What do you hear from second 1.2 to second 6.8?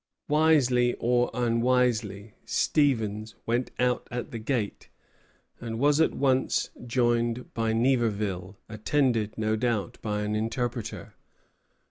unwisely, Stevens went out at the gate, and was at once